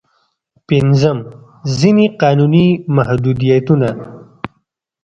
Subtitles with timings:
[0.67, 1.17] پنځم:
[1.77, 3.89] ځينې قانوني محدودیتونه.